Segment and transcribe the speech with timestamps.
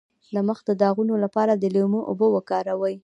[0.33, 2.95] د مخ د داغونو لپاره د لیمو اوبه وکاروئ